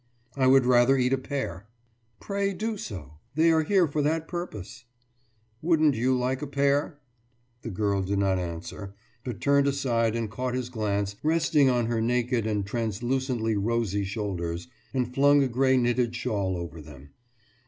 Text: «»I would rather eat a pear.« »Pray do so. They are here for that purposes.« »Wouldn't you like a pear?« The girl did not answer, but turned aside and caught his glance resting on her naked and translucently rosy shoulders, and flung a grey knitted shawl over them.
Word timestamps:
«»I 0.35 0.47
would 0.47 0.65
rather 0.65 0.97
eat 0.97 1.13
a 1.13 1.17
pear.« 1.19 1.67
»Pray 2.19 2.53
do 2.55 2.75
so. 2.75 3.19
They 3.35 3.51
are 3.51 3.61
here 3.61 3.87
for 3.87 4.01
that 4.01 4.27
purposes.« 4.27 4.85
»Wouldn't 5.61 5.93
you 5.93 6.17
like 6.17 6.41
a 6.41 6.47
pear?« 6.47 6.99
The 7.61 7.69
girl 7.69 8.01
did 8.01 8.17
not 8.17 8.39
answer, 8.39 8.95
but 9.23 9.39
turned 9.39 9.67
aside 9.67 10.15
and 10.15 10.27
caught 10.31 10.55
his 10.55 10.69
glance 10.69 11.17
resting 11.21 11.69
on 11.69 11.85
her 11.85 12.01
naked 12.01 12.47
and 12.47 12.65
translucently 12.65 13.55
rosy 13.55 14.03
shoulders, 14.03 14.67
and 14.91 15.13
flung 15.13 15.43
a 15.43 15.47
grey 15.47 15.77
knitted 15.77 16.15
shawl 16.15 16.57
over 16.57 16.81
them. 16.81 17.11